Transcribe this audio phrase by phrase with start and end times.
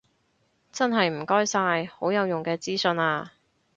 [0.71, 3.33] 真係唔該晒，好有用嘅資訊啊